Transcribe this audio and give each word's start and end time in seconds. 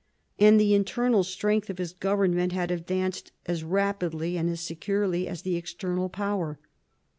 And 0.39 0.59
the 0.59 0.73
internal 0.73 1.23
strength 1.23 1.69
of 1.69 1.77
his 1.77 1.93
government 1.93 2.53
had 2.53 2.71
advanced 2.71 3.31
as 3.45 3.63
rapidly 3.63 4.35
and 4.35 4.49
as 4.49 4.59
securely 4.59 5.27
as 5.27 5.43
the 5.43 5.57
external 5.57 6.09
power. 6.09 6.57